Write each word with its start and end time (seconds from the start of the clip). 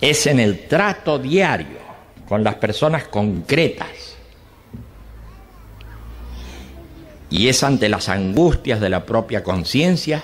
es 0.00 0.26
en 0.26 0.40
el 0.40 0.66
trato 0.66 1.18
diario 1.18 1.78
con 2.28 2.44
las 2.44 2.56
personas 2.56 3.04
concretas 3.04 4.16
y 7.30 7.48
es 7.48 7.62
ante 7.62 7.88
las 7.88 8.08
angustias 8.08 8.80
de 8.80 8.90
la 8.90 9.04
propia 9.04 9.42
conciencia 9.42 10.22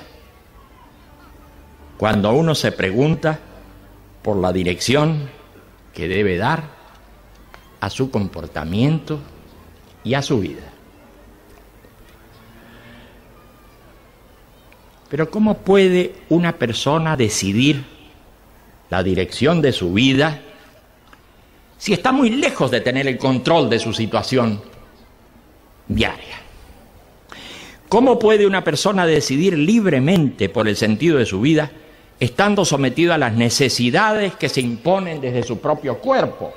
cuando 1.97 2.33
uno 2.33 2.55
se 2.55 2.73
pregunta 2.73 3.39
por 4.23 4.37
la 4.37 4.53
dirección 4.53 5.31
que 5.95 6.09
debe 6.09 6.37
dar 6.37 6.65
a 7.81 7.91
su 7.91 8.11
comportamiento 8.11 9.19
y 10.05 10.15
a 10.15 10.23
su 10.23 10.41
vida. 10.41 10.63
Pero 15.09 15.31
¿cómo 15.31 15.59
puede 15.59 16.15
una 16.29 16.53
persona 16.53 17.17
decidir 17.17 17.85
la 18.93 19.03
dirección 19.03 19.63
de 19.63 19.73
su 19.73 19.95
vida 19.95 20.39
si 21.79 21.95
está 21.95 22.13
muy 22.13 22.29
lejos 22.29 22.71
de 22.71 22.83
tener 22.83 23.09
el 23.09 23.17
control 23.17 23.71
de 23.71 23.79
su 23.79 23.95
situación 23.95 24.61
diaria? 25.89 26.37
¿Cómo 27.89 28.19
puede 28.19 28.47
una 28.47 28.63
persona 28.63 29.07
decidir 29.07 29.57
libremente 29.57 30.51
por 30.51 30.69
el 30.69 30.77
sentido 30.77 31.17
de 31.17 31.25
su 31.25 31.41
vida 31.41 31.71
estando 32.21 32.67
sometido 32.67 33.15
a 33.15 33.19
las 33.19 33.33
necesidades 33.33 34.35
que 34.35 34.51
se 34.51 34.61
imponen 34.61 35.23
desde 35.23 35.43
su 35.43 35.59
propio 35.59 35.97
cuerpo? 35.97 36.53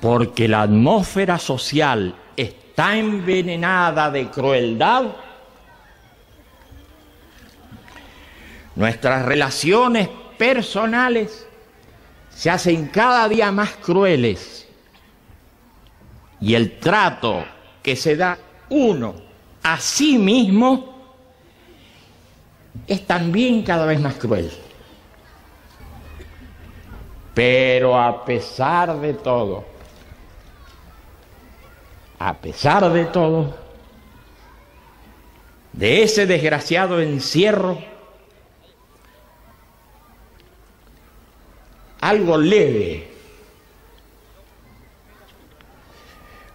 Porque 0.00 0.48
la 0.48 0.62
atmósfera 0.62 1.38
social 1.38 2.16
está 2.36 2.96
envenenada 2.96 4.10
de 4.10 4.28
crueldad, 4.28 5.04
nuestras 8.76 9.24
relaciones 9.24 10.08
personales 10.38 11.46
se 12.30 12.50
hacen 12.50 12.88
cada 12.88 13.28
día 13.28 13.52
más 13.52 13.70
crueles 13.76 14.66
y 16.40 16.54
el 16.54 16.78
trato 16.78 17.44
que 17.82 17.96
se 17.96 18.16
da 18.16 18.38
uno 18.68 19.14
a 19.62 19.78
sí 19.78 20.18
mismo 20.18 20.94
es 22.86 23.06
también 23.06 23.62
cada 23.62 23.86
vez 23.86 24.00
más 24.00 24.14
cruel. 24.14 24.50
Pero 27.32 27.98
a 27.98 28.24
pesar 28.24 29.00
de 29.00 29.14
todo, 29.14 29.64
a 32.18 32.34
pesar 32.34 32.92
de 32.92 33.06
todo, 33.06 33.56
de 35.72 36.02
ese 36.02 36.26
desgraciado 36.26 37.00
encierro, 37.00 37.93
algo 42.04 42.36
leve, 42.36 43.08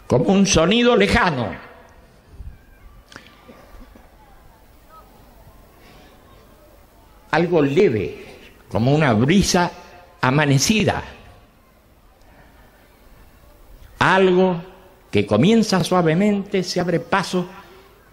como 0.05 0.25
un 0.25 0.45
sonido 0.45 0.95
lejano, 0.95 1.55
algo 7.31 7.63
leve, 7.63 8.25
como 8.69 8.93
una 8.93 9.11
brisa 9.13 9.71
amanecida, 10.21 11.03
algo 13.97 14.61
que 15.09 15.25
comienza 15.25 15.83
suavemente, 15.83 16.61
se 16.61 16.79
abre 16.79 16.99
paso 16.99 17.47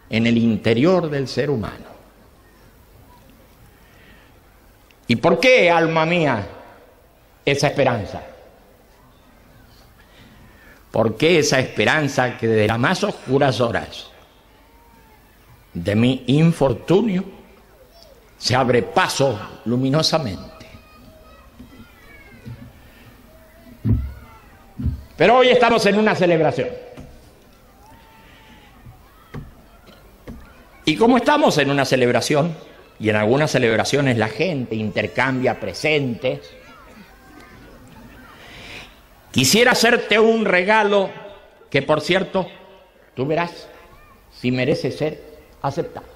en 0.08 0.26
el 0.26 0.38
interior 0.38 1.10
del 1.10 1.28
ser 1.28 1.50
humano. 1.50 1.84
¿Y 5.06 5.16
por 5.16 5.38
qué, 5.38 5.70
alma 5.70 6.06
mía, 6.06 6.55
esa 7.46 7.68
esperanza? 7.68 8.22
¿Por 10.90 11.16
qué 11.16 11.38
esa 11.38 11.60
esperanza 11.60 12.36
que 12.36 12.48
desde 12.48 12.66
las 12.66 12.78
más 12.78 13.04
oscuras 13.04 13.60
horas 13.60 14.10
de 15.72 15.94
mi 15.94 16.24
infortunio 16.26 17.24
se 18.36 18.54
abre 18.54 18.82
paso 18.82 19.38
luminosamente? 19.64 20.66
Pero 25.16 25.36
hoy 25.36 25.48
estamos 25.48 25.86
en 25.86 25.98
una 25.98 26.14
celebración. 26.14 26.68
Y 30.84 30.96
como 30.96 31.16
estamos 31.16 31.58
en 31.58 31.70
una 31.70 31.84
celebración, 31.84 32.54
y 32.98 33.10
en 33.10 33.16
algunas 33.16 33.50
celebraciones 33.50 34.16
la 34.16 34.28
gente 34.28 34.74
intercambia 34.76 35.60
presentes, 35.60 36.40
quisiera 39.36 39.72
hacerte 39.72 40.18
un 40.18 40.46
regalo 40.46 41.10
que, 41.68 41.82
por 41.82 42.00
cierto, 42.00 42.48
tú 43.14 43.26
verás 43.26 43.68
si 44.32 44.50
merece 44.50 44.90
ser 44.90 45.22
aceptado. 45.60 46.06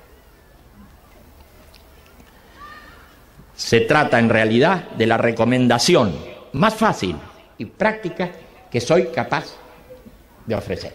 Se 3.55 3.81
trata 3.81 4.19
en 4.19 4.31
realidad 4.31 4.89
de 4.93 5.07
la 5.07 5.19
recomendación 5.19 6.17
más 6.55 6.75
fácil 6.75 7.15
y 7.59 7.67
práctica 7.67 8.31
que 8.71 8.81
soy 8.81 9.09
capaz 9.09 9.55
de 10.47 10.55
ofrecer. 10.55 10.95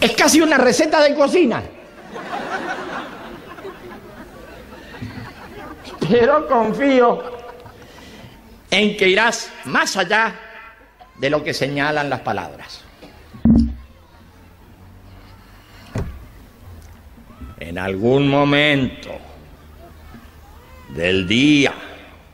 Es 0.00 0.12
casi 0.12 0.40
una 0.40 0.56
receta 0.56 1.02
de 1.02 1.16
cocina. 1.16 1.64
Pero 6.08 6.46
confío 6.46 7.22
en 8.70 8.96
que 8.96 9.08
irás 9.08 9.50
más 9.64 9.96
allá 9.96 10.34
de 11.16 11.30
lo 11.30 11.42
que 11.42 11.54
señalan 11.54 12.10
las 12.10 12.20
palabras. 12.20 12.84
En 17.58 17.78
algún 17.78 18.28
momento 18.28 19.10
del 20.90 21.26
día 21.26 21.74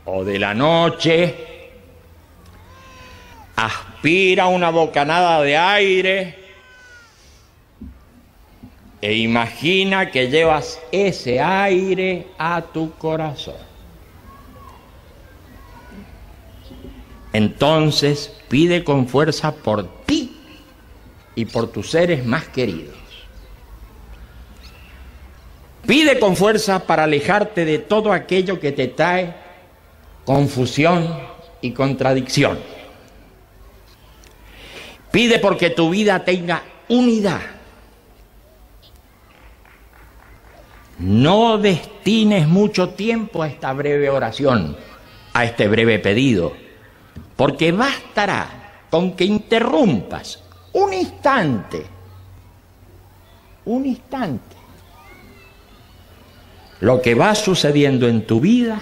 o 0.05 0.25
de 0.25 0.39
la 0.39 0.53
noche, 0.53 1.71
aspira 3.57 4.47
una 4.47 4.71
bocanada 4.71 5.41
de 5.43 5.57
aire 5.57 6.42
e 9.03 9.15
imagina 9.15 10.13
que 10.13 10.29
llevas 10.29 10.81
ese 10.93 11.41
aire 11.41 12.29
a 12.39 12.63
tu 12.63 12.93
corazón. 12.93 13.57
Entonces 17.33 18.33
pide 18.49 18.85
con 18.85 19.09
fuerza 19.09 19.57
por 19.57 20.05
ti 20.05 20.37
y 21.35 21.47
por 21.47 21.73
tus 21.73 21.91
seres 21.91 22.25
más 22.25 22.47
queridos. 22.47 22.95
Pide 25.85 26.21
con 26.21 26.37
fuerza 26.37 26.87
para 26.87 27.03
alejarte 27.03 27.65
de 27.65 27.81
todo 27.81 28.13
aquello 28.13 28.61
que 28.61 28.71
te 28.71 28.87
trae 28.87 29.35
confusión 30.25 31.19
y 31.61 31.73
contradicción. 31.73 32.61
Pide 35.11 35.41
porque 35.41 35.71
tu 35.71 35.91
vida 35.91 36.25
tenga 36.25 36.63
unidad 36.89 37.62
No 41.03 41.59
destines 41.59 42.47
mucho 42.47 42.91
tiempo 42.91 43.43
a 43.43 43.49
esta 43.49 43.73
breve 43.73 44.09
oración, 44.09 44.77
a 45.33 45.45
este 45.45 45.67
breve 45.67 45.99
pedido, 45.99 46.53
porque 47.35 47.73
bastará 47.73 48.85
con 48.89 49.17
que 49.17 49.25
interrumpas 49.25 50.45
un 50.73 50.93
instante, 50.93 51.85
un 53.65 53.85
instante, 53.85 54.55
lo 56.79 57.03
que 57.03 57.17
va 57.17 57.35
sucediendo 57.35 58.07
en 58.07 58.25
tu 58.25 58.39
vida 58.39 58.81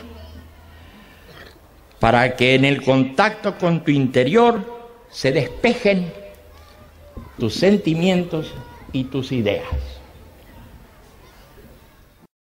para 2.00 2.36
que 2.36 2.54
en 2.54 2.66
el 2.66 2.82
contacto 2.82 3.56
con 3.56 3.82
tu 3.82 3.92
interior 3.92 4.90
se 5.10 5.32
despejen 5.32 6.12
tus 7.38 7.54
sentimientos 7.54 8.52
y 8.92 9.04
tus 9.04 9.32
ideas. 9.32 9.99